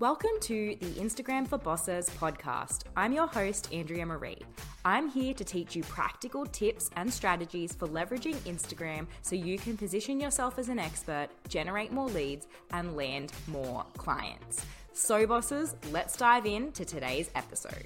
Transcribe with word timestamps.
Welcome 0.00 0.40
to 0.40 0.78
the 0.80 0.92
Instagram 0.92 1.46
for 1.46 1.58
Bosses 1.58 2.08
podcast. 2.18 2.84
I'm 2.96 3.12
your 3.12 3.26
host, 3.26 3.70
Andrea 3.70 4.06
Marie. 4.06 4.38
I'm 4.82 5.10
here 5.10 5.34
to 5.34 5.44
teach 5.44 5.76
you 5.76 5.82
practical 5.82 6.46
tips 6.46 6.88
and 6.96 7.12
strategies 7.12 7.74
for 7.74 7.86
leveraging 7.86 8.36
Instagram 8.50 9.06
so 9.20 9.36
you 9.36 9.58
can 9.58 9.76
position 9.76 10.18
yourself 10.18 10.58
as 10.58 10.70
an 10.70 10.78
expert, 10.78 11.28
generate 11.48 11.92
more 11.92 12.08
leads, 12.08 12.48
and 12.72 12.96
land 12.96 13.34
more 13.46 13.84
clients. 13.98 14.64
So, 14.94 15.26
bosses, 15.26 15.76
let's 15.92 16.16
dive 16.16 16.46
into 16.46 16.86
today's 16.86 17.30
episode. 17.34 17.84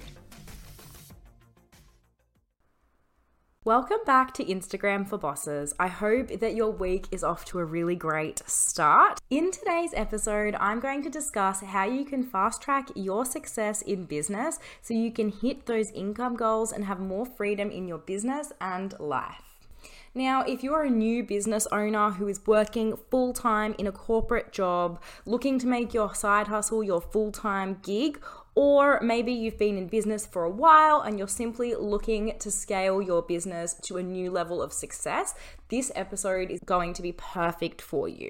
Welcome 3.65 4.01
back 4.05 4.31
to 4.35 4.45
Instagram 4.45 5.07
for 5.09 5.17
Bosses. 5.17 5.73
I 5.79 5.87
hope 5.87 6.39
that 6.39 6.53
your 6.53 6.69
week 6.69 7.07
is 7.09 7.23
off 7.23 7.45
to 7.45 7.57
a 7.57 7.65
really 7.65 7.95
great 7.95 8.43
start. 8.47 9.19
In 9.31 9.49
today's 9.49 9.89
episode, 9.95 10.53
I'm 10.59 10.79
going 10.79 11.01
to 11.01 11.09
discuss 11.09 11.61
how 11.61 11.85
you 11.85 12.05
can 12.05 12.21
fast 12.21 12.61
track 12.61 12.89
your 12.93 13.25
success 13.25 13.81
in 13.81 14.05
business 14.05 14.59
so 14.83 14.93
you 14.93 15.11
can 15.11 15.29
hit 15.29 15.65
those 15.65 15.89
income 15.93 16.35
goals 16.35 16.71
and 16.71 16.85
have 16.85 16.99
more 16.99 17.25
freedom 17.25 17.71
in 17.71 17.87
your 17.87 17.97
business 17.97 18.53
and 18.61 18.93
life. 18.99 19.55
Now, 20.13 20.43
if 20.43 20.61
you're 20.61 20.83
a 20.83 20.89
new 20.91 21.23
business 21.23 21.65
owner 21.71 22.11
who 22.11 22.27
is 22.27 22.45
working 22.45 22.95
full 23.09 23.33
time 23.33 23.73
in 23.79 23.87
a 23.87 23.91
corporate 23.91 24.51
job, 24.51 25.01
looking 25.25 25.57
to 25.57 25.65
make 25.65 25.91
your 25.91 26.13
side 26.13 26.49
hustle 26.49 26.83
your 26.83 27.01
full 27.01 27.31
time 27.31 27.79
gig, 27.81 28.23
or 28.55 28.99
maybe 29.01 29.33
you've 29.33 29.57
been 29.57 29.77
in 29.77 29.87
business 29.87 30.25
for 30.25 30.45
a 30.45 30.49
while 30.49 31.01
and 31.01 31.19
you're 31.19 31.27
simply 31.27 31.75
looking 31.75 32.37
to 32.39 32.49
scale 32.49 33.01
your 33.01 33.21
business 33.21 33.73
to 33.83 33.97
a 33.97 34.03
new 34.03 34.31
level 34.31 34.61
of 34.61 34.71
success, 34.71 35.35
this 35.69 35.91
episode 35.93 36.49
is 36.49 36.61
going 36.65 36.93
to 36.93 37.01
be 37.01 37.11
perfect 37.11 37.81
for 37.81 38.07
you. 38.07 38.29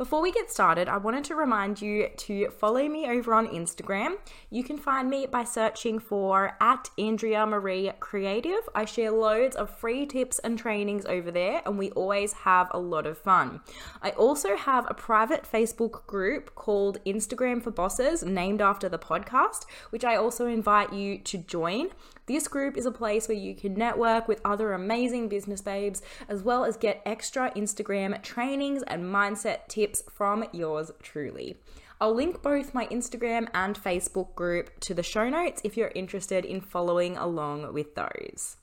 Before 0.00 0.22
we 0.22 0.32
get 0.32 0.50
started, 0.50 0.88
I 0.88 0.96
wanted 0.96 1.24
to 1.24 1.34
remind 1.34 1.82
you 1.82 2.08
to 2.08 2.48
follow 2.48 2.88
me 2.88 3.04
over 3.04 3.34
on 3.34 3.48
Instagram. 3.48 4.16
You 4.48 4.64
can 4.64 4.78
find 4.78 5.10
me 5.10 5.26
by 5.26 5.44
searching 5.44 5.98
for 5.98 6.56
at 6.58 6.88
Andrea 6.96 7.44
Marie 7.44 7.92
Creative. 8.00 8.66
I 8.74 8.86
share 8.86 9.10
loads 9.10 9.56
of 9.56 9.68
free 9.68 10.06
tips 10.06 10.38
and 10.38 10.58
trainings 10.58 11.04
over 11.04 11.30
there, 11.30 11.60
and 11.66 11.76
we 11.78 11.90
always 11.90 12.32
have 12.32 12.68
a 12.70 12.78
lot 12.78 13.06
of 13.06 13.18
fun. 13.18 13.60
I 14.00 14.12
also 14.12 14.56
have 14.56 14.86
a 14.88 14.94
private 14.94 15.42
Facebook 15.42 16.06
group 16.06 16.54
called 16.54 17.04
Instagram 17.04 17.62
for 17.62 17.70
Bosses, 17.70 18.22
named 18.22 18.62
after 18.62 18.88
the 18.88 18.98
podcast, 18.98 19.66
which 19.90 20.06
I 20.06 20.16
also 20.16 20.46
invite 20.46 20.94
you 20.94 21.18
to 21.18 21.36
join. 21.36 21.90
This 22.30 22.46
group 22.46 22.76
is 22.76 22.86
a 22.86 22.92
place 22.92 23.26
where 23.26 23.36
you 23.36 23.56
can 23.56 23.74
network 23.74 24.28
with 24.28 24.40
other 24.44 24.72
amazing 24.72 25.28
business 25.28 25.60
babes, 25.60 26.00
as 26.28 26.44
well 26.44 26.64
as 26.64 26.76
get 26.76 27.02
extra 27.04 27.50
Instagram 27.56 28.22
trainings 28.22 28.84
and 28.84 29.02
mindset 29.02 29.66
tips 29.66 30.04
from 30.08 30.44
yours 30.52 30.92
truly. 31.02 31.56
I'll 32.00 32.14
link 32.14 32.40
both 32.40 32.72
my 32.72 32.86
Instagram 32.86 33.48
and 33.52 33.76
Facebook 33.76 34.36
group 34.36 34.78
to 34.78 34.94
the 34.94 35.02
show 35.02 35.28
notes 35.28 35.60
if 35.64 35.76
you're 35.76 35.90
interested 35.92 36.44
in 36.44 36.60
following 36.60 37.16
along 37.16 37.74
with 37.74 37.96
those. 37.96 38.58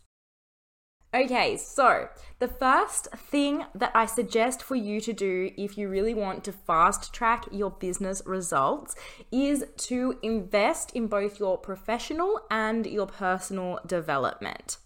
Okay, 1.14 1.56
so 1.56 2.10
the 2.40 2.50
first 2.50 3.08
thing 3.16 3.64
that 3.74 3.92
I 3.96 4.06
suggest 4.06 4.62
for 4.62 4.76
you 4.76 5.00
to 5.02 5.14
do 5.14 5.52
if 5.58 5.78
you 5.78 5.88
really 5.88 6.14
want 6.14 6.44
to 6.44 6.52
fast 6.52 7.14
track 7.14 7.46
your 7.50 7.72
business 7.72 8.22
results 8.26 8.94
is 9.32 9.64
to 9.78 10.20
invest 10.22 10.92
in 10.94 11.08
both 11.08 11.40
your 11.40 11.58
professional 11.58 12.42
and 12.52 12.86
your 12.86 13.08
personal 13.08 13.80
development. 13.88 14.80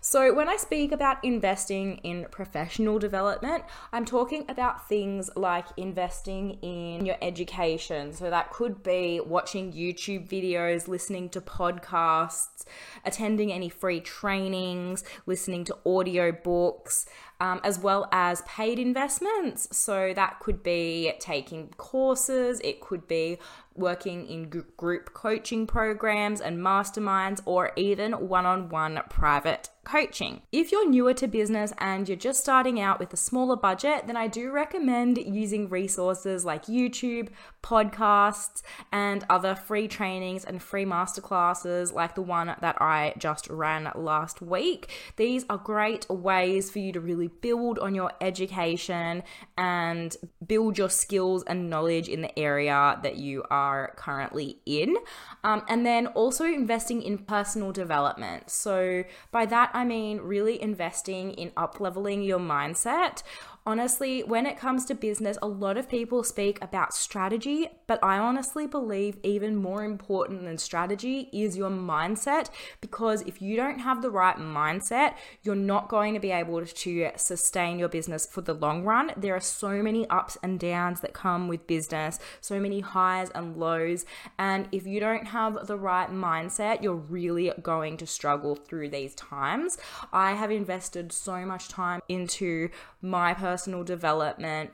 So, 0.00 0.34
when 0.34 0.48
I 0.48 0.56
speak 0.56 0.92
about 0.92 1.24
investing 1.24 1.98
in 1.98 2.26
professional 2.30 2.98
development, 2.98 3.64
I'm 3.92 4.04
talking 4.04 4.44
about 4.48 4.88
things 4.88 5.30
like 5.36 5.66
investing 5.76 6.58
in 6.62 7.06
your 7.06 7.16
education. 7.22 8.12
So, 8.12 8.30
that 8.30 8.52
could 8.52 8.82
be 8.82 9.20
watching 9.20 9.72
YouTube 9.72 10.28
videos, 10.28 10.88
listening 10.88 11.28
to 11.30 11.40
podcasts, 11.40 12.64
attending 13.04 13.52
any 13.52 13.68
free 13.68 14.00
trainings, 14.00 15.04
listening 15.26 15.64
to 15.64 15.76
audio 15.86 16.32
books 16.32 17.06
um, 17.40 17.60
as 17.64 17.78
well 17.78 18.08
as 18.12 18.42
paid 18.42 18.78
investments. 18.78 19.68
So 19.76 20.12
that 20.14 20.40
could 20.40 20.62
be 20.62 21.12
taking 21.20 21.68
courses, 21.76 22.60
it 22.60 22.80
could 22.80 23.06
be 23.06 23.38
working 23.74 24.26
in 24.26 24.48
group 24.76 25.12
coaching 25.12 25.66
programs 25.66 26.40
and 26.40 26.58
masterminds, 26.58 27.40
or 27.44 27.72
even 27.76 28.28
one 28.28 28.46
on 28.46 28.70
one 28.70 29.00
private 29.10 29.68
coaching. 29.86 30.42
If 30.52 30.72
you're 30.72 30.88
newer 30.88 31.14
to 31.14 31.28
business 31.28 31.72
and 31.78 32.08
you're 32.08 32.16
just 32.16 32.40
starting 32.40 32.80
out 32.80 32.98
with 32.98 33.12
a 33.12 33.16
smaller 33.16 33.56
budget, 33.56 34.06
then 34.06 34.16
I 34.16 34.26
do 34.26 34.50
recommend 34.50 35.16
using 35.16 35.68
resources 35.68 36.44
like 36.44 36.66
YouTube, 36.66 37.28
podcasts, 37.62 38.62
and 38.92 39.24
other 39.30 39.54
free 39.54 39.86
trainings 39.86 40.44
and 40.44 40.60
free 40.60 40.84
masterclasses 40.84 41.92
like 41.92 42.16
the 42.16 42.22
one 42.22 42.54
that 42.60 42.82
I 42.82 43.14
just 43.16 43.48
ran 43.48 43.90
last 43.94 44.42
week. 44.42 44.90
These 45.16 45.44
are 45.48 45.56
great 45.56 46.08
ways 46.10 46.70
for 46.70 46.80
you 46.80 46.92
to 46.92 47.00
really 47.00 47.28
build 47.28 47.78
on 47.78 47.94
your 47.94 48.10
education 48.20 49.22
and 49.56 50.16
build 50.44 50.78
your 50.78 50.90
skills 50.90 51.44
and 51.44 51.70
knowledge 51.70 52.08
in 52.08 52.22
the 52.22 52.36
area 52.38 52.98
that 53.04 53.16
you 53.16 53.44
are 53.50 53.92
currently 53.96 54.58
in. 54.66 54.96
Um, 55.44 55.62
and 55.68 55.86
then 55.86 56.08
also 56.08 56.44
investing 56.44 57.02
in 57.02 57.18
personal 57.18 57.70
development. 57.70 58.50
So, 58.50 59.04
by 59.30 59.46
that, 59.46 59.70
I 59.76 59.84
mean 59.84 60.20
really 60.22 60.60
investing 60.60 61.32
in 61.32 61.52
up 61.54 61.80
leveling 61.80 62.22
your 62.22 62.38
mindset 62.38 63.22
honestly, 63.66 64.22
when 64.22 64.46
it 64.46 64.56
comes 64.56 64.84
to 64.86 64.94
business, 64.94 65.36
a 65.42 65.48
lot 65.48 65.76
of 65.76 65.88
people 65.88 66.22
speak 66.22 66.62
about 66.62 66.94
strategy, 66.94 67.66
but 67.88 67.98
I 68.02 68.16
honestly 68.16 68.66
believe 68.68 69.18
even 69.24 69.56
more 69.56 69.82
important 69.82 70.44
than 70.44 70.56
strategy 70.56 71.28
is 71.32 71.56
your 71.56 71.70
mindset 71.70 72.48
because 72.80 73.22
if 73.22 73.42
you 73.42 73.56
don't 73.56 73.80
have 73.80 74.02
the 74.02 74.10
right 74.10 74.36
mindset, 74.36 75.14
you're 75.42 75.56
not 75.56 75.88
going 75.88 76.14
to 76.14 76.20
be 76.20 76.30
able 76.30 76.64
to 76.64 77.10
sustain 77.16 77.78
your 77.78 77.88
business 77.88 78.24
for 78.24 78.40
the 78.40 78.54
long 78.54 78.84
run. 78.84 79.10
There 79.16 79.34
are 79.34 79.40
so 79.40 79.82
many 79.82 80.08
ups 80.08 80.38
and 80.42 80.60
downs 80.60 81.00
that 81.00 81.12
come 81.12 81.48
with 81.48 81.66
business, 81.66 82.20
so 82.40 82.60
many 82.60 82.80
highs 82.80 83.30
and 83.30 83.56
lows, 83.56 84.04
and 84.38 84.68
if 84.70 84.86
you 84.86 85.00
don't 85.00 85.26
have 85.26 85.66
the 85.66 85.76
right 85.76 86.10
mindset, 86.10 86.82
you're 86.82 86.94
really 86.94 87.50
going 87.62 87.96
to 87.96 88.06
struggle 88.06 88.54
through 88.54 88.90
these 88.90 89.14
times. 89.16 89.76
I 90.12 90.34
have 90.34 90.52
invested 90.52 91.10
so 91.10 91.44
much 91.44 91.68
time 91.68 92.00
into 92.08 92.68
my 93.02 93.34
personal 93.34 93.55
personal 93.56 93.82
development 93.82 94.70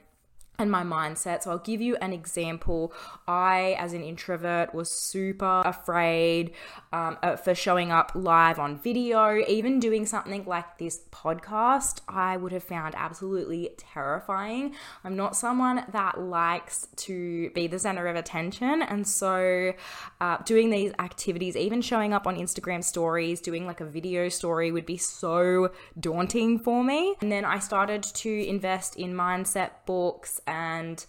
and 0.59 0.71
my 0.71 0.83
mindset. 0.83 1.43
So 1.43 1.51
I'll 1.51 1.59
give 1.59 1.81
you 1.81 1.97
an 1.97 2.13
example. 2.13 2.93
I, 3.27 3.75
as 3.79 3.93
an 3.95 4.03
introvert, 4.03 4.75
was 4.75 4.91
super 4.91 5.63
afraid 5.65 6.53
um, 6.93 7.17
uh, 7.23 7.37
for 7.37 7.55
showing 7.55 7.91
up 7.91 8.13
live 8.15 8.59
on 8.59 8.79
video, 8.79 9.39
even 9.49 9.81
doing 9.81 10.05
something 10.07 10.45
like 10.45 10.79
this 10.79 11.01
podcast. 11.11 12.01
I 12.07 12.37
would 12.37 12.53
have 12.53 12.63
found 12.63 12.95
absolutely 12.97 13.71
terrifying. 13.79 14.75
I'm 15.05 15.17
not 15.17 15.37
someone 15.37 15.85
that 15.91 16.21
likes 16.21 16.87
to 16.97 17.51
be 17.51 17.67
the 17.67 17.79
center 17.79 18.07
of 18.07 18.17
attention, 18.17 18.83
and 18.83 19.07
so 19.07 19.73
uh, 20.21 20.37
doing 20.45 20.71
these 20.71 20.93
activities, 20.99 21.57
even 21.57 21.81
showing 21.81 22.13
up 22.13 22.27
on 22.27 22.37
Instagram 22.37 22.85
stories, 22.85 23.41
doing 23.41 23.67
like 23.67 23.81
a 23.81 23.87
video 23.87 24.29
story, 24.29 24.71
would 24.71 24.87
be 24.87 24.99
so 24.99 25.73
daunting 25.99 26.59
for 26.59 26.85
me. 26.85 27.15
And 27.21 27.33
then 27.33 27.45
I 27.45 27.59
started 27.59 28.03
to 28.03 28.47
invest 28.47 28.97
in 28.97 29.15
mindset 29.15 29.71
books 29.87 30.41
and 30.47 31.05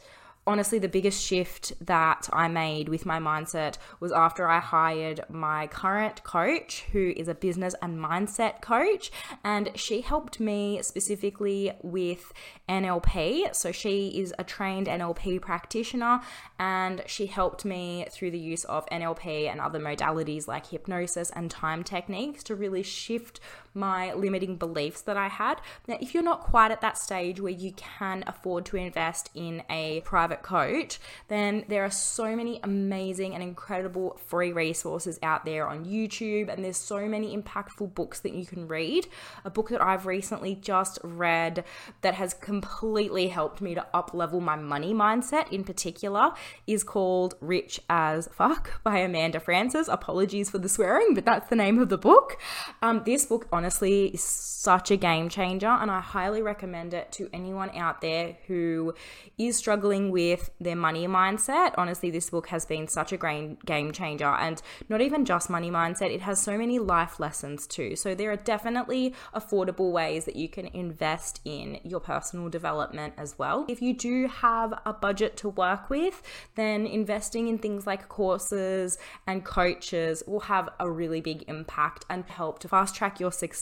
honestly, 0.46 0.80
the 0.80 0.90
biggest 0.90 1.24
shift 1.24 1.74
that 1.86 2.30
I 2.34 2.48
made 2.48 2.90
with 2.90 3.06
my 3.06 3.20
mindset 3.20 3.78
was 4.00 4.12
after 4.12 4.48
I 4.48 4.60
hired 4.60 5.22
my 5.30 5.68
current 5.68 6.24
coach, 6.24 6.86
who 6.92 7.14
is 7.16 7.28
a 7.28 7.36
business 7.36 7.76
and 7.82 7.98
mindset 7.98 8.62
coach. 8.62 9.12
And 9.44 9.72
she 9.76 10.02
helped 10.02 10.40
me 10.40 10.82
specifically 10.82 11.72
with 11.82 12.34
NLP. 12.68 13.56
So 13.56 13.72
she 13.72 14.08
is 14.20 14.34
a 14.38 14.44
trained 14.44 14.88
NLP 14.88 15.42
practitioner, 15.42 16.22
and 16.60 17.04
she 17.06 17.28
helped 17.28 17.64
me 17.66 18.06
through 18.12 18.32
the 18.32 18.40
use 18.40 18.66
of 18.66 18.86
NLP 18.88 19.50
and 19.50 19.62
other 19.62 19.80
modalities 19.80 20.48
like 20.48 20.68
hypnosis 20.68 21.30
and 21.30 21.50
time 21.50 21.84
techniques 21.84 22.44
to 22.44 22.56
really 22.56 22.84
shift 22.84 23.40
my 23.74 24.14
limiting 24.14 24.58
beliefs 24.58 25.02
that 25.02 25.18
I 25.18 25.28
had. 25.28 25.62
Now, 25.88 25.98
if 26.00 26.14
you're 26.14 26.24
not 26.24 26.42
quite 26.42 26.72
at 26.72 26.82
that 26.82 26.98
stage 26.98 27.40
where 27.40 27.52
you 27.52 27.74
can 27.74 28.24
afford 28.28 28.66
to 28.68 28.78
invest 28.78 29.30
in 29.34 29.64
a 29.70 30.02
private 30.02 30.42
coach, 30.42 31.00
then 31.28 31.66
there 31.68 31.84
are 31.84 31.92
so 31.92 32.36
many 32.36 32.60
amazing 32.64 33.34
and 33.34 33.44
incredible 33.44 34.20
free 34.28 34.52
resources 34.52 35.20
out 35.24 35.46
there 35.46 35.68
on 35.68 35.86
YouTube, 35.86 36.52
and 36.52 36.64
there's 36.64 36.78
so 36.78 37.08
many 37.08 37.36
impactful 37.36 37.94
books 37.94 38.20
that 38.22 38.34
you 38.34 38.46
can 38.46 38.68
read. 38.68 39.08
A 39.46 39.50
book 39.50 39.70
that 39.70 39.82
I've 39.82 40.06
recently 40.06 40.56
just 40.56 41.00
read 41.04 41.64
that 42.02 42.16
has 42.16 42.34
completely 42.34 43.28
helped 43.28 43.62
me 43.62 43.76
to 43.76 43.86
up 43.94 44.14
level 44.14 44.40
my 44.40 44.56
money 44.56 44.94
mindset 44.94 45.52
in 45.52 45.64
particular 45.64 46.32
is 46.68 46.84
called 46.84 47.36
Rich 47.42 47.82
as 47.90 48.28
Fuck 48.34 48.84
by 48.84 48.98
Amanda 48.98 49.40
Frances. 49.40 49.88
Apologies 49.88 50.50
for 50.50 50.58
the 50.58 50.70
swearing, 50.70 51.14
but 51.14 51.26
that's 51.26 51.50
the 51.50 51.56
name 51.56 51.80
of 51.80 51.90
the 51.90 51.98
book. 51.98 52.38
Um, 52.82 53.04
this 53.06 53.26
book, 53.26 53.48
on 53.52 53.63
honestly 53.64 54.08
is 54.08 54.22
such 54.22 54.92
a 54.92 54.98
game 54.98 55.30
changer, 55.30 55.70
and 55.70 55.90
I 55.90 56.02
highly 56.02 56.42
recommend 56.42 56.94
it 56.94 57.14
to 57.14 57.30
anyone 57.32 57.70
out 57.78 58.02
there 58.02 58.36
who 58.48 58.94
is 59.38 59.56
struggling 59.56 60.12
with 60.12 60.50
their 60.60 60.76
money 60.76 61.08
mindset. 61.08 61.74
Honestly, 61.78 62.12
this 62.12 62.30
book 62.30 62.48
has 62.48 62.66
been 62.66 62.90
such 62.90 63.14
a 63.14 63.18
great 63.18 63.66
game 63.66 63.94
changer 63.94 64.28
and 64.28 64.62
not 64.90 65.00
even 65.00 65.24
just 65.24 65.50
money 65.50 65.72
mindset, 65.72 66.14
it 66.14 66.20
has 66.22 66.42
so 66.42 66.58
many 66.58 66.78
life 66.78 67.22
lessons 67.22 67.66
too. 67.66 67.96
So 67.96 68.14
there 68.14 68.32
are 68.32 68.36
definitely 68.36 69.14
affordable 69.34 69.94
ways 69.94 70.26
that 70.26 70.36
you 70.36 70.50
can 70.50 70.68
invest 70.68 71.40
in 71.46 71.80
your 71.84 72.02
personal 72.02 72.50
development 72.50 73.14
as 73.18 73.40
well. 73.40 73.66
If 73.70 73.82
you 73.82 73.94
do 73.94 74.28
have 74.28 74.74
a 74.86 74.92
budget 74.92 75.38
to 75.38 75.50
work 75.50 75.90
with, 75.90 76.22
then 76.56 76.86
investing 76.86 77.48
in 77.48 77.60
things 77.60 77.88
like 77.88 78.10
courses 78.10 78.98
and 79.26 79.46
coaches 79.46 80.22
will 80.28 80.42
have 80.42 80.68
a 80.82 80.90
really 80.90 81.22
big 81.22 81.46
impact 81.48 82.04
and 82.10 82.26
help 82.26 82.60
to 82.60 82.68
fast 82.68 82.94
track 82.96 83.22
your 83.22 83.32
success 83.32 83.53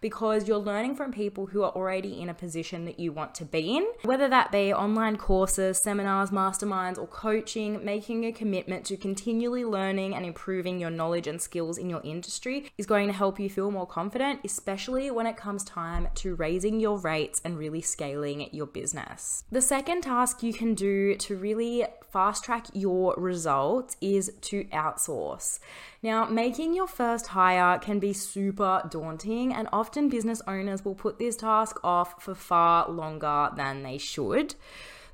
because 0.00 0.46
you're 0.46 0.58
learning 0.58 0.94
from 0.96 1.12
people 1.12 1.46
who 1.46 1.62
are 1.62 1.72
already 1.72 2.20
in 2.20 2.28
a 2.28 2.34
position 2.34 2.84
that 2.84 2.98
you 2.98 3.12
want 3.12 3.34
to 3.36 3.44
be 3.44 3.76
in. 3.76 3.86
Whether 4.02 4.28
that 4.28 4.52
be 4.52 4.72
online 4.72 5.16
courses, 5.16 5.78
seminars, 5.78 6.30
masterminds, 6.30 6.98
or 6.98 7.06
coaching, 7.06 7.84
making 7.84 8.24
a 8.24 8.32
commitment 8.32 8.84
to 8.86 8.96
continually 8.96 9.64
learning 9.64 10.14
and 10.14 10.24
improving 10.24 10.78
your 10.78 10.90
knowledge 10.90 11.26
and 11.26 11.40
skills 11.40 11.78
in 11.78 11.90
your 11.90 12.00
industry 12.04 12.70
is 12.78 12.86
going 12.86 13.06
to 13.06 13.12
help 13.12 13.40
you 13.40 13.48
feel 13.48 13.70
more 13.70 13.86
confident, 13.86 14.40
especially 14.44 15.10
when 15.10 15.26
it 15.26 15.36
comes 15.36 15.64
time 15.64 16.08
to 16.16 16.34
raising 16.34 16.80
your 16.80 16.98
rates 16.98 17.40
and 17.44 17.58
really 17.58 17.80
scaling 17.80 18.48
your 18.52 18.66
business. 18.66 19.44
The 19.50 19.62
second 19.62 20.02
task 20.02 20.42
you 20.42 20.52
can 20.52 20.74
do 20.74 21.14
to 21.16 21.36
really 21.36 21.84
fast 22.12 22.44
track 22.44 22.66
your 22.72 23.14
results 23.16 23.96
is 24.00 24.32
to 24.40 24.64
outsource. 24.66 25.58
Now, 26.02 26.24
making 26.26 26.74
your 26.74 26.86
first 26.86 27.26
hire 27.26 27.78
can 27.78 27.98
be 27.98 28.12
super 28.12 28.82
daunting, 28.90 29.05
and 29.52 29.68
often 29.72 30.08
business 30.08 30.42
owners 30.46 30.84
will 30.84 30.94
put 30.94 31.18
this 31.18 31.36
task 31.36 31.78
off 31.82 32.22
for 32.22 32.34
far 32.34 32.90
longer 32.90 33.50
than 33.56 33.82
they 33.82 33.98
should. 33.98 34.54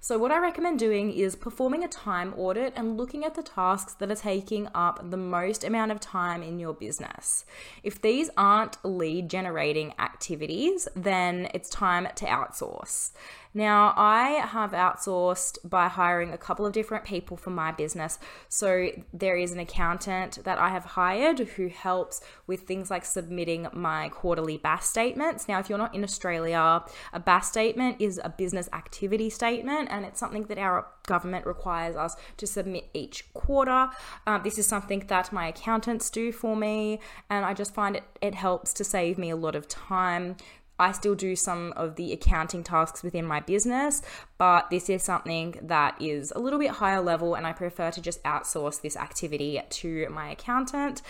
So, 0.05 0.19
what 0.19 0.33
I 0.33 0.39
recommend 0.39 0.81
doing 0.81 1.13
is 1.13 1.37
performing 1.37 1.85
a 1.85 1.89
time 1.89 2.35
audit 2.37 2.73
and 2.75 2.97
looking 2.97 3.25
at 3.25 3.37
the 3.37 3.43
tasks 3.43 3.95
that 3.95 4.11
are 4.11 4.17
taking 4.17 4.67
up 4.75 5.13
the 5.13 5.17
most 5.17 5.63
amount 5.63 5.93
of 5.93 6.01
time 6.01 6.43
in 6.43 6.59
your 6.59 6.75
business. 6.75 7.45
If 7.85 8.03
these 8.03 8.29
aren't 8.37 8.85
lead 8.85 9.31
generating 9.31 9.95
activities, 10.01 10.89
then 10.97 11.49
it's 11.55 11.71
time 11.71 12.09
to 12.17 12.27
outsource. 12.27 13.13
Now, 13.55 13.93
I 13.97 14.45
have 14.47 14.73
outsourced 14.73 15.59
by 15.69 15.89
hiring 15.89 16.33
a 16.33 16.39
couple 16.39 16.65
of 16.65 16.73
different 16.73 17.05
people 17.05 17.37
for 17.37 17.51
my 17.51 17.71
business. 17.71 18.19
So, 18.49 18.91
there 19.13 19.37
is 19.37 19.53
an 19.53 19.59
accountant 19.59 20.45
that 20.45 20.59
I 20.59 20.71
have 20.71 20.85
hired 20.85 21.39
who 21.41 21.69
helps 21.69 22.21
with 22.47 22.63
things 22.63 22.91
like 22.91 23.05
submitting 23.05 23.69
my 23.73 24.09
quarterly 24.09 24.57
BAS 24.57 24.87
statements. 24.87 25.49
Now, 25.49 25.59
if 25.59 25.69
you're 25.69 25.79
not 25.79 25.95
in 25.95 26.03
Australia, 26.03 26.83
a 27.13 27.21
BAS 27.21 27.49
statement 27.49 27.97
is 28.01 28.21
a 28.23 28.31
business 28.31 28.69
activity 28.73 29.29
statement 29.29 29.89
and 29.91 30.05
it's 30.05 30.19
something 30.19 30.45
that 30.45 30.59
our 30.59 30.87
government 31.07 31.47
requires 31.47 31.97
us 31.97 32.17
to 32.37 32.47
submit 32.47 32.89
each 32.95 33.33
quarter. 33.35 33.91
Um, 34.27 34.43
this 34.45 34.59
is 34.59 34.67
something 34.67 35.01
that 35.09 35.33
my 35.33 35.49
accountants 35.49 36.11
do 36.11 36.33
for 36.33 36.57
me, 36.57 37.01
and 37.29 37.45
I 37.45 37.55
just 37.55 37.75
find 37.75 37.97
it, 37.97 38.05
it 38.21 38.35
helps 38.35 38.73
to 38.75 38.85
save 38.85 39.19
me 39.19 39.31
a 39.31 39.37
lot 39.37 39.55
of 39.55 39.69
time. 39.69 40.37
I 40.83 40.93
still 40.93 41.15
do 41.15 41.37
some 41.37 41.73
of 41.77 41.95
the 41.95 42.13
accounting 42.13 42.65
tasks 42.65 43.03
within 43.03 43.25
my 43.25 43.41
business, 43.41 44.03
but 44.37 44.69
this 44.69 44.91
is 44.91 45.03
something 45.05 45.55
that 45.63 46.01
is 46.03 46.33
a 46.35 46.41
little 46.41 46.59
bit 46.59 46.71
higher 46.73 47.01
level, 47.01 47.35
and 47.35 47.47
I 47.47 47.53
prefer 47.53 47.93
to 47.93 48.01
just 48.01 48.23
outsource 48.25 48.81
this 48.83 48.97
activity 48.97 49.63
to 49.69 50.09
my 50.11 50.31
accountant. 50.31 51.01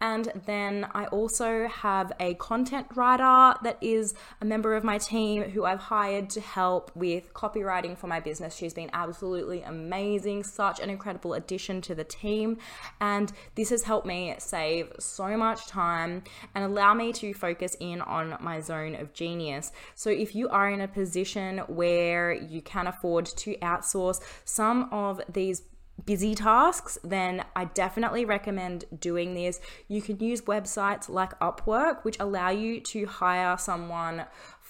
And 0.00 0.30
then 0.46 0.86
I 0.94 1.06
also 1.06 1.66
have 1.68 2.12
a 2.20 2.34
content 2.34 2.86
writer 2.94 3.58
that 3.62 3.78
is 3.80 4.14
a 4.40 4.44
member 4.44 4.76
of 4.76 4.84
my 4.84 4.98
team 4.98 5.42
who 5.42 5.64
I've 5.64 5.80
hired 5.80 6.30
to 6.30 6.40
help 6.40 6.92
with 6.94 7.34
copywriting 7.34 7.96
for 7.96 8.06
my 8.06 8.20
business. 8.20 8.54
She's 8.54 8.74
been 8.74 8.90
absolutely 8.92 9.62
amazing, 9.62 10.44
such 10.44 10.80
an 10.80 10.88
incredible 10.88 11.34
addition 11.34 11.80
to 11.82 11.94
the 11.94 12.04
team. 12.04 12.58
And 13.00 13.32
this 13.54 13.70
has 13.70 13.82
helped 13.82 14.06
me 14.06 14.34
save 14.38 14.92
so 14.98 15.36
much 15.36 15.66
time 15.66 16.22
and 16.54 16.64
allow 16.64 16.94
me 16.94 17.12
to 17.14 17.34
focus 17.34 17.76
in 17.80 18.00
on 18.00 18.36
my 18.40 18.60
zone 18.60 18.94
of 18.94 19.12
genius. 19.12 19.72
So 19.94 20.10
if 20.10 20.34
you 20.34 20.48
are 20.48 20.70
in 20.70 20.80
a 20.80 20.88
position 20.88 21.58
where 21.66 22.32
you 22.32 22.62
can 22.62 22.86
afford 22.86 23.26
to 23.26 23.56
outsource 23.56 24.20
some 24.44 24.88
of 24.92 25.20
these 25.28 25.62
busy 26.04 26.34
tasks, 26.34 26.98
then 27.02 27.44
I 27.56 27.66
definitely 27.66 28.24
recommend 28.24 28.84
doing 28.98 29.34
this. 29.34 29.60
You 29.88 30.02
can 30.02 30.18
use 30.18 30.42
websites 30.42 31.08
like 31.08 31.38
Upwork, 31.40 32.04
which 32.04 32.16
allow 32.20 32.50
you 32.50 32.80
to 32.80 33.06
hire 33.06 33.56
someone 33.58 34.24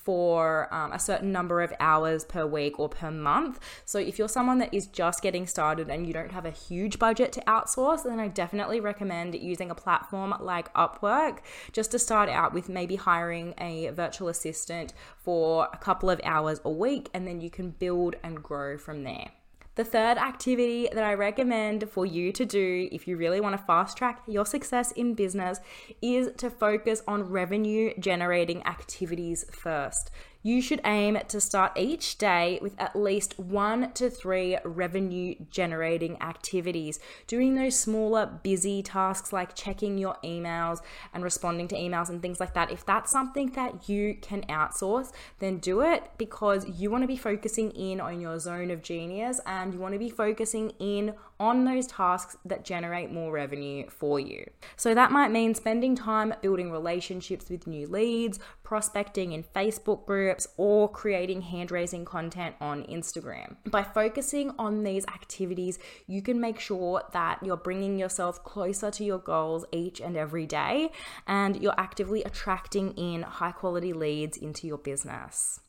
for 0.08 0.72
um, 0.72 0.90
a 0.92 0.98
certain 0.98 1.30
number 1.32 1.60
of 1.60 1.70
hours 1.80 2.24
per 2.24 2.46
week 2.46 2.78
or 2.78 2.88
per 2.88 3.10
month. 3.10 3.60
So, 3.84 3.98
if 3.98 4.18
you're 4.18 4.26
someone 4.26 4.56
that 4.58 4.72
is 4.72 4.86
just 4.86 5.20
getting 5.20 5.46
started 5.46 5.90
and 5.90 6.06
you 6.06 6.14
don't 6.14 6.32
have 6.32 6.46
a 6.46 6.50
huge 6.50 6.98
budget 6.98 7.30
to 7.32 7.40
outsource, 7.42 8.04
then 8.04 8.18
I 8.18 8.28
definitely 8.28 8.80
recommend 8.80 9.34
using 9.34 9.70
a 9.70 9.74
platform 9.74 10.34
like 10.40 10.72
Upwork 10.72 11.40
just 11.72 11.90
to 11.90 11.98
start 11.98 12.30
out 12.30 12.54
with 12.54 12.70
maybe 12.70 12.96
hiring 12.96 13.52
a 13.58 13.90
virtual 13.90 14.28
assistant 14.28 14.94
for 15.18 15.68
a 15.74 15.76
couple 15.76 16.08
of 16.08 16.22
hours 16.24 16.62
a 16.64 16.70
week, 16.70 17.10
and 17.12 17.26
then 17.26 17.42
you 17.42 17.50
can 17.50 17.72
build 17.72 18.16
and 18.22 18.42
grow 18.42 18.78
from 18.78 19.04
there. 19.04 19.32
The 19.78 19.84
third 19.84 20.18
activity 20.18 20.88
that 20.92 21.04
I 21.04 21.14
recommend 21.14 21.88
for 21.88 22.04
you 22.04 22.32
to 22.32 22.44
do 22.44 22.88
if 22.90 23.06
you 23.06 23.16
really 23.16 23.40
want 23.40 23.56
to 23.56 23.64
fast 23.64 23.96
track 23.96 24.24
your 24.26 24.44
success 24.44 24.90
in 24.90 25.14
business 25.14 25.60
is 26.02 26.30
to 26.38 26.50
focus 26.50 27.04
on 27.06 27.30
revenue 27.30 27.94
generating 28.00 28.66
activities 28.66 29.44
first. 29.52 30.10
You 30.42 30.62
should 30.62 30.80
aim 30.84 31.18
to 31.28 31.40
start 31.40 31.72
each 31.76 32.16
day 32.16 32.60
with 32.62 32.78
at 32.78 32.94
least 32.94 33.38
one 33.38 33.92
to 33.94 34.08
three 34.08 34.56
revenue 34.64 35.34
generating 35.50 36.20
activities. 36.22 37.00
Doing 37.26 37.56
those 37.56 37.76
smaller, 37.76 38.26
busy 38.42 38.82
tasks 38.82 39.32
like 39.32 39.56
checking 39.56 39.98
your 39.98 40.16
emails 40.22 40.80
and 41.12 41.24
responding 41.24 41.66
to 41.68 41.74
emails 41.76 42.08
and 42.08 42.22
things 42.22 42.38
like 42.38 42.54
that. 42.54 42.70
If 42.70 42.86
that's 42.86 43.10
something 43.10 43.50
that 43.52 43.88
you 43.88 44.16
can 44.20 44.42
outsource, 44.42 45.10
then 45.40 45.58
do 45.58 45.80
it 45.80 46.04
because 46.18 46.68
you 46.68 46.90
want 46.90 47.02
to 47.02 47.08
be 47.08 47.16
focusing 47.16 47.72
in 47.72 48.00
on 48.00 48.20
your 48.20 48.38
zone 48.38 48.70
of 48.70 48.80
genius 48.80 49.40
and 49.44 49.74
you 49.74 49.80
want 49.80 49.94
to 49.94 49.98
be 49.98 50.10
focusing 50.10 50.70
in 50.78 51.14
on 51.40 51.64
those 51.64 51.86
tasks 51.86 52.36
that 52.44 52.64
generate 52.64 53.12
more 53.12 53.30
revenue 53.30 53.88
for 53.88 54.18
you. 54.18 54.44
So 54.76 54.94
that 54.94 55.12
might 55.12 55.30
mean 55.30 55.54
spending 55.54 55.94
time 55.94 56.34
building 56.42 56.70
relationships 56.72 57.48
with 57.48 57.66
new 57.66 57.86
leads, 57.86 58.40
prospecting 58.64 59.32
in 59.32 59.44
Facebook 59.44 60.04
groups, 60.04 60.27
or 60.56 60.88
creating 60.90 61.42
hand 61.42 61.70
raising 61.70 62.04
content 62.04 62.56
on 62.60 62.84
Instagram. 62.84 63.56
By 63.70 63.82
focusing 63.82 64.52
on 64.58 64.82
these 64.82 65.04
activities, 65.06 65.78
you 66.06 66.22
can 66.22 66.40
make 66.40 66.58
sure 66.58 67.02
that 67.12 67.38
you're 67.42 67.56
bringing 67.56 67.98
yourself 67.98 68.42
closer 68.44 68.90
to 68.90 69.04
your 69.04 69.18
goals 69.18 69.64
each 69.72 70.00
and 70.00 70.16
every 70.16 70.46
day, 70.46 70.90
and 71.26 71.62
you're 71.62 71.78
actively 71.78 72.22
attracting 72.24 72.92
in 72.92 73.22
high 73.22 73.52
quality 73.52 73.92
leads 73.92 74.36
into 74.36 74.66
your 74.66 74.78
business. 74.78 75.60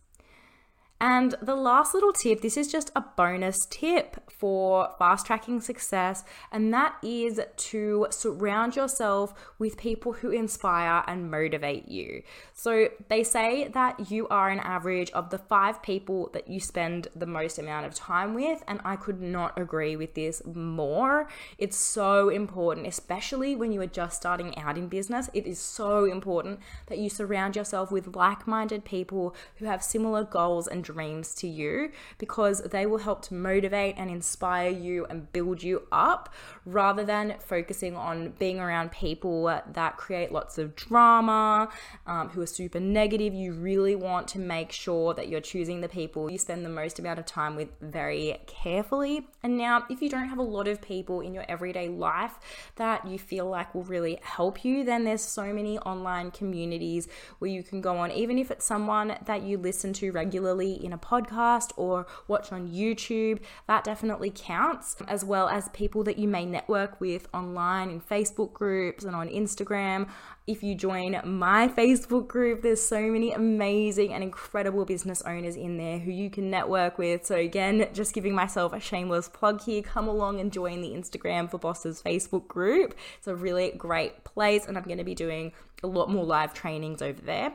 And 1.01 1.35
the 1.41 1.55
last 1.55 1.93
little 1.93 2.11
tip 2.11 2.41
this 2.41 2.57
is 2.57 2.69
just 2.71 2.91
a 2.95 3.01
bonus 3.01 3.65
tip 3.69 4.29
for 4.29 4.89
fast 4.97 5.25
tracking 5.25 5.61
success, 5.61 6.23
and 6.51 6.73
that 6.73 6.95
is 7.03 7.39
to 7.55 8.07
surround 8.09 8.75
yourself 8.75 9.33
with 9.57 9.77
people 9.77 10.13
who 10.13 10.29
inspire 10.29 11.03
and 11.07 11.31
motivate 11.31 11.87
you. 11.87 12.23
So 12.53 12.89
they 13.07 13.23
say 13.23 13.69
that 13.69 14.11
you 14.11 14.27
are 14.27 14.49
an 14.49 14.59
average 14.59 15.11
of 15.11 15.29
the 15.29 15.37
five 15.37 15.81
people 15.81 16.29
that 16.33 16.49
you 16.49 16.59
spend 16.59 17.07
the 17.15 17.25
most 17.25 17.59
amount 17.59 17.85
of 17.85 17.95
time 17.95 18.33
with, 18.33 18.63
and 18.67 18.81
I 18.83 18.95
could 18.95 19.21
not 19.21 19.57
agree 19.59 19.95
with 19.95 20.15
this 20.15 20.41
more. 20.45 21.29
It's 21.57 21.77
so 21.77 22.29
important, 22.29 22.87
especially 22.87 23.55
when 23.55 23.71
you 23.71 23.81
are 23.81 23.87
just 23.87 24.17
starting 24.17 24.57
out 24.57 24.77
in 24.77 24.87
business. 24.87 25.29
It 25.33 25.45
is 25.45 25.59
so 25.59 26.05
important 26.05 26.59
that 26.87 26.97
you 26.97 27.09
surround 27.09 27.55
yourself 27.55 27.91
with 27.91 28.15
like 28.15 28.47
minded 28.47 28.83
people 28.83 29.35
who 29.55 29.65
have 29.65 29.83
similar 29.83 30.23
goals 30.23 30.67
and 30.67 30.88
dreams 30.91 31.33
to 31.35 31.47
you 31.47 31.91
because 32.17 32.61
they 32.63 32.85
will 32.85 32.97
help 32.97 33.21
to 33.23 33.33
motivate 33.33 33.95
and 33.97 34.09
inspire 34.09 34.69
you 34.69 35.05
and 35.09 35.31
build 35.31 35.61
you 35.61 35.83
up 35.91 36.33
rather 36.65 37.03
than 37.03 37.35
focusing 37.39 37.95
on 37.95 38.33
being 38.39 38.59
around 38.59 38.91
people 38.91 39.45
that 39.73 39.97
create 39.97 40.31
lots 40.31 40.57
of 40.57 40.75
drama, 40.75 41.69
um, 42.07 42.29
who 42.29 42.41
are 42.41 42.53
super 42.61 42.79
negative. 42.79 43.33
You 43.33 43.53
really 43.53 43.95
want 43.95 44.27
to 44.29 44.39
make 44.39 44.71
sure 44.71 45.13
that 45.13 45.29
you're 45.29 45.41
choosing 45.41 45.81
the 45.81 45.89
people 45.89 46.29
you 46.29 46.37
spend 46.37 46.65
the 46.65 46.69
most 46.69 46.99
amount 46.99 47.19
of 47.19 47.25
time 47.25 47.55
with 47.55 47.69
very 47.81 48.39
carefully. 48.47 49.27
And 49.43 49.57
now, 49.57 49.85
if 49.89 50.01
you 50.01 50.09
don't 50.09 50.27
have 50.27 50.37
a 50.37 50.49
lot 50.57 50.67
of 50.67 50.81
people 50.81 51.21
in 51.21 51.33
your 51.33 51.45
everyday 51.47 51.87
life 51.87 52.39
that 52.75 53.07
you 53.07 53.17
feel 53.17 53.47
like 53.49 53.73
will 53.73 53.83
really 53.83 54.19
help 54.21 54.65
you, 54.65 54.83
then 54.83 55.03
there's 55.03 55.21
so 55.21 55.53
many 55.53 55.77
online 55.79 56.31
communities 56.31 57.07
where 57.39 57.49
you 57.49 57.63
can 57.63 57.81
go 57.81 57.97
on, 57.97 58.11
even 58.11 58.37
if 58.37 58.51
it's 58.51 58.65
someone 58.65 59.15
that 59.25 59.43
you 59.43 59.57
listen 59.57 59.93
to 59.93 60.11
regularly 60.11 60.78
in 60.79 60.93
a 60.93 60.97
podcast 60.97 61.71
or 61.75 62.07
watch 62.27 62.51
on 62.51 62.69
YouTube. 62.69 63.39
That 63.67 63.83
definitely 63.83 64.31
counts, 64.33 64.95
as 65.07 65.23
well 65.23 65.49
as 65.49 65.69
people 65.69 66.03
that 66.05 66.17
you 66.17 66.27
may 66.27 66.45
network 66.45 66.99
with 66.99 67.27
online 67.33 67.89
in 67.89 68.01
Facebook 68.01 68.53
groups 68.53 69.03
and 69.03 69.15
on 69.15 69.27
Instagram. 69.29 70.09
If 70.47 70.63
you 70.63 70.73
join 70.73 71.19
my 71.25 71.67
Facebook 71.67 72.27
group, 72.27 72.63
there's 72.63 72.81
so 72.81 73.01
many 73.01 73.31
amazing 73.31 74.13
and 74.13 74.23
incredible 74.23 74.83
business 74.83 75.21
owners 75.21 75.55
in 75.55 75.77
there 75.77 75.99
who 75.99 76.11
you 76.11 76.31
can 76.31 76.49
network 76.49 76.97
with. 76.97 77.25
So, 77.25 77.35
again, 77.35 77.87
just 77.93 78.15
giving 78.15 78.33
myself 78.33 78.73
a 78.73 78.79
shameless 78.79 79.29
plug 79.29 79.61
here, 79.61 79.83
come 79.83 80.07
along 80.07 80.39
and 80.39 80.51
join 80.51 80.81
the 80.81 80.89
Instagram 80.89 81.51
for 81.51 81.59
Bosses 81.59 82.01
Facebook 82.01 82.47
group. 82.47 82.95
It's 83.19 83.27
a 83.27 83.35
really 83.35 83.71
great 83.77 84.23
place, 84.23 84.65
and 84.65 84.75
I'm 84.75 84.85
going 84.85 84.97
to 84.97 85.03
be 85.03 85.15
doing 85.15 85.51
a 85.83 85.87
lot 85.87 86.09
more 86.09 86.25
live 86.25 86.53
trainings 86.53 87.01
over 87.01 87.21
there. 87.21 87.53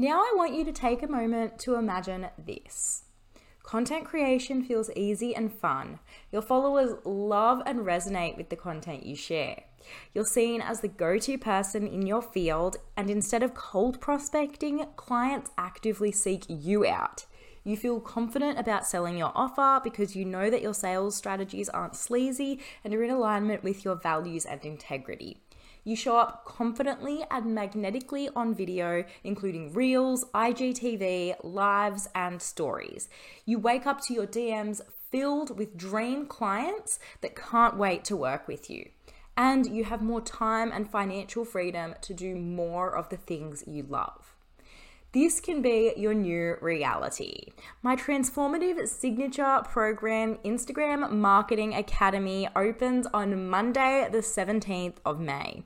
Now, 0.00 0.20
I 0.20 0.32
want 0.34 0.54
you 0.54 0.64
to 0.64 0.72
take 0.72 1.02
a 1.02 1.06
moment 1.06 1.58
to 1.58 1.74
imagine 1.74 2.28
this. 2.38 3.02
Content 3.62 4.06
creation 4.06 4.64
feels 4.64 4.90
easy 4.96 5.36
and 5.36 5.52
fun. 5.52 5.98
Your 6.32 6.40
followers 6.40 6.94
love 7.04 7.60
and 7.66 7.80
resonate 7.80 8.38
with 8.38 8.48
the 8.48 8.56
content 8.56 9.04
you 9.04 9.14
share. 9.14 9.64
You're 10.14 10.24
seen 10.24 10.62
as 10.62 10.80
the 10.80 10.88
go 10.88 11.18
to 11.18 11.36
person 11.36 11.86
in 11.86 12.06
your 12.06 12.22
field, 12.22 12.78
and 12.96 13.10
instead 13.10 13.42
of 13.42 13.52
cold 13.52 14.00
prospecting, 14.00 14.86
clients 14.96 15.50
actively 15.58 16.12
seek 16.12 16.46
you 16.48 16.86
out. 16.86 17.26
You 17.62 17.76
feel 17.76 18.00
confident 18.00 18.58
about 18.58 18.86
selling 18.86 19.18
your 19.18 19.32
offer 19.34 19.82
because 19.84 20.16
you 20.16 20.24
know 20.24 20.48
that 20.48 20.62
your 20.62 20.72
sales 20.72 21.14
strategies 21.14 21.68
aren't 21.68 21.94
sleazy 21.94 22.58
and 22.84 22.94
are 22.94 23.02
in 23.02 23.10
alignment 23.10 23.62
with 23.62 23.84
your 23.84 23.96
values 23.96 24.46
and 24.46 24.64
integrity. 24.64 25.42
You 25.84 25.96
show 25.96 26.16
up 26.18 26.44
confidently 26.44 27.24
and 27.30 27.54
magnetically 27.54 28.28
on 28.36 28.54
video, 28.54 29.04
including 29.24 29.72
reels, 29.72 30.24
IGTV, 30.34 31.36
lives, 31.42 32.08
and 32.14 32.40
stories. 32.42 33.08
You 33.46 33.58
wake 33.58 33.86
up 33.86 34.00
to 34.02 34.14
your 34.14 34.26
DMs 34.26 34.80
filled 35.10 35.58
with 35.58 35.76
dream 35.76 36.26
clients 36.26 36.98
that 37.20 37.34
can't 37.34 37.76
wait 37.76 38.04
to 38.04 38.16
work 38.16 38.46
with 38.46 38.68
you. 38.70 38.90
And 39.36 39.66
you 39.66 39.84
have 39.84 40.02
more 40.02 40.20
time 40.20 40.70
and 40.70 40.90
financial 40.90 41.44
freedom 41.44 41.94
to 42.02 42.12
do 42.12 42.36
more 42.36 42.94
of 42.94 43.08
the 43.08 43.16
things 43.16 43.64
you 43.66 43.82
love. 43.82 44.36
This 45.12 45.40
can 45.40 45.60
be 45.60 45.92
your 45.96 46.14
new 46.14 46.56
reality. 46.60 47.46
My 47.82 47.96
transformative 47.96 48.86
signature 48.86 49.60
program, 49.64 50.36
Instagram 50.44 51.10
Marketing 51.10 51.74
Academy, 51.74 52.48
opens 52.54 53.08
on 53.12 53.48
Monday, 53.48 54.06
the 54.12 54.18
17th 54.18 54.98
of 55.04 55.18
May. 55.18 55.64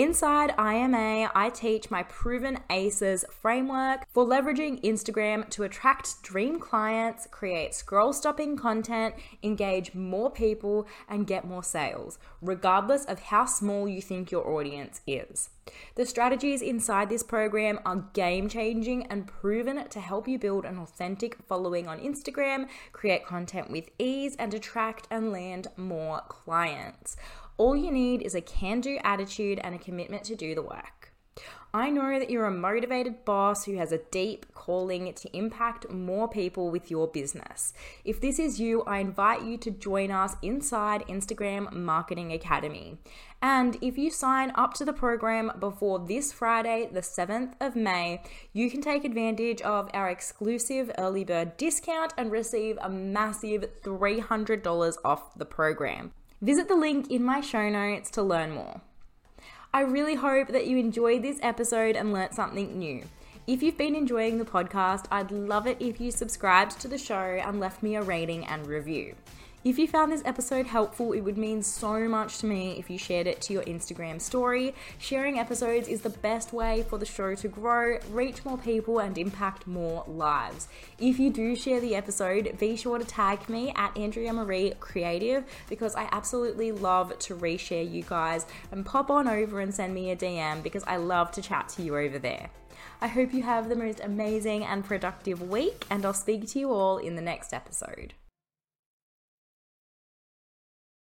Inside 0.00 0.54
IMA, 0.58 1.30
I 1.34 1.50
teach 1.50 1.90
my 1.90 2.04
proven 2.04 2.60
ACEs 2.70 3.22
framework 3.30 4.06
for 4.08 4.24
leveraging 4.24 4.82
Instagram 4.82 5.46
to 5.50 5.64
attract 5.64 6.22
dream 6.22 6.58
clients, 6.58 7.28
create 7.30 7.74
scroll 7.74 8.14
stopping 8.14 8.56
content, 8.56 9.14
engage 9.42 9.94
more 9.94 10.30
people, 10.30 10.88
and 11.06 11.26
get 11.26 11.46
more 11.46 11.62
sales, 11.62 12.18
regardless 12.40 13.04
of 13.04 13.20
how 13.24 13.44
small 13.44 13.86
you 13.86 14.00
think 14.00 14.30
your 14.30 14.48
audience 14.50 15.02
is. 15.06 15.50
The 15.96 16.06
strategies 16.06 16.62
inside 16.62 17.10
this 17.10 17.22
program 17.22 17.78
are 17.84 18.08
game 18.14 18.48
changing 18.48 19.06
and 19.08 19.26
proven 19.26 19.86
to 19.86 20.00
help 20.00 20.26
you 20.26 20.38
build 20.38 20.64
an 20.64 20.78
authentic 20.78 21.36
following 21.46 21.86
on 21.86 22.00
Instagram, 22.00 22.68
create 22.92 23.26
content 23.26 23.70
with 23.70 23.90
ease, 23.98 24.34
and 24.36 24.54
attract 24.54 25.06
and 25.10 25.30
land 25.30 25.68
more 25.76 26.22
clients. 26.26 27.16
All 27.60 27.76
you 27.76 27.92
need 27.92 28.22
is 28.22 28.34
a 28.34 28.40
can 28.40 28.80
do 28.80 28.98
attitude 29.04 29.60
and 29.62 29.74
a 29.74 29.78
commitment 29.78 30.24
to 30.24 30.34
do 30.34 30.54
the 30.54 30.62
work. 30.62 31.12
I 31.74 31.90
know 31.90 32.18
that 32.18 32.30
you're 32.30 32.46
a 32.46 32.50
motivated 32.50 33.26
boss 33.26 33.66
who 33.66 33.76
has 33.76 33.92
a 33.92 33.98
deep 33.98 34.46
calling 34.54 35.12
to 35.12 35.36
impact 35.36 35.90
more 35.90 36.26
people 36.26 36.70
with 36.70 36.90
your 36.90 37.06
business. 37.06 37.74
If 38.02 38.18
this 38.18 38.38
is 38.38 38.58
you, 38.58 38.80
I 38.84 39.00
invite 39.00 39.42
you 39.42 39.58
to 39.58 39.70
join 39.70 40.10
us 40.10 40.36
inside 40.40 41.06
Instagram 41.06 41.70
Marketing 41.70 42.32
Academy. 42.32 42.96
And 43.42 43.76
if 43.82 43.98
you 43.98 44.10
sign 44.10 44.52
up 44.54 44.72
to 44.74 44.86
the 44.86 44.94
program 44.94 45.52
before 45.60 45.98
this 45.98 46.32
Friday, 46.32 46.88
the 46.90 47.00
7th 47.02 47.56
of 47.60 47.76
May, 47.76 48.22
you 48.54 48.70
can 48.70 48.80
take 48.80 49.04
advantage 49.04 49.60
of 49.60 49.90
our 49.92 50.08
exclusive 50.08 50.90
early 50.96 51.24
bird 51.24 51.58
discount 51.58 52.14
and 52.16 52.32
receive 52.32 52.78
a 52.80 52.88
massive 52.88 53.82
$300 53.82 54.96
off 55.04 55.34
the 55.34 55.44
program. 55.44 56.12
Visit 56.42 56.68
the 56.68 56.74
link 56.74 57.10
in 57.10 57.22
my 57.22 57.42
show 57.42 57.68
notes 57.68 58.10
to 58.12 58.22
learn 58.22 58.52
more. 58.52 58.80
I 59.74 59.82
really 59.82 60.14
hope 60.14 60.48
that 60.48 60.66
you 60.66 60.78
enjoyed 60.78 61.20
this 61.20 61.38
episode 61.42 61.96
and 61.96 62.14
learnt 62.14 62.34
something 62.34 62.78
new. 62.78 63.04
If 63.46 63.62
you've 63.62 63.76
been 63.76 63.94
enjoying 63.94 64.38
the 64.38 64.46
podcast, 64.46 65.04
I'd 65.10 65.30
love 65.30 65.66
it 65.66 65.76
if 65.80 66.00
you 66.00 66.10
subscribed 66.10 66.80
to 66.80 66.88
the 66.88 66.96
show 66.96 67.14
and 67.14 67.60
left 67.60 67.82
me 67.82 67.94
a 67.94 68.00
rating 68.00 68.46
and 68.46 68.66
review. 68.66 69.16
If 69.62 69.78
you 69.78 69.86
found 69.86 70.10
this 70.10 70.22
episode 70.24 70.66
helpful, 70.68 71.12
it 71.12 71.20
would 71.20 71.36
mean 71.36 71.62
so 71.62 72.08
much 72.08 72.38
to 72.38 72.46
me 72.46 72.78
if 72.78 72.88
you 72.88 72.96
shared 72.96 73.26
it 73.26 73.42
to 73.42 73.52
your 73.52 73.62
Instagram 73.64 74.18
story. 74.18 74.74
Sharing 74.96 75.38
episodes 75.38 75.86
is 75.86 76.00
the 76.00 76.08
best 76.08 76.54
way 76.54 76.82
for 76.88 76.96
the 76.96 77.04
show 77.04 77.34
to 77.34 77.46
grow, 77.48 77.98
reach 78.10 78.42
more 78.42 78.56
people, 78.56 79.00
and 79.00 79.18
impact 79.18 79.66
more 79.66 80.02
lives. 80.06 80.66
If 80.98 81.18
you 81.18 81.28
do 81.28 81.54
share 81.54 81.78
the 81.78 81.94
episode, 81.94 82.56
be 82.58 82.74
sure 82.74 82.98
to 82.98 83.04
tag 83.04 83.50
me 83.50 83.70
at 83.76 83.94
Andrea 83.98 84.32
Marie 84.32 84.72
Creative 84.80 85.44
because 85.68 85.94
I 85.94 86.08
absolutely 86.10 86.72
love 86.72 87.18
to 87.18 87.36
reshare 87.36 87.88
you 87.88 88.02
guys 88.02 88.46
and 88.72 88.86
pop 88.86 89.10
on 89.10 89.28
over 89.28 89.60
and 89.60 89.74
send 89.74 89.92
me 89.92 90.10
a 90.10 90.16
DM 90.16 90.62
because 90.62 90.84
I 90.84 90.96
love 90.96 91.32
to 91.32 91.42
chat 91.42 91.68
to 91.76 91.82
you 91.82 91.98
over 91.98 92.18
there. 92.18 92.48
I 93.02 93.08
hope 93.08 93.34
you 93.34 93.42
have 93.42 93.68
the 93.68 93.76
most 93.76 94.00
amazing 94.00 94.64
and 94.64 94.82
productive 94.82 95.50
week, 95.50 95.84
and 95.90 96.06
I'll 96.06 96.14
speak 96.14 96.48
to 96.48 96.58
you 96.58 96.72
all 96.72 96.96
in 96.96 97.14
the 97.14 97.22
next 97.22 97.52
episode. 97.52 98.14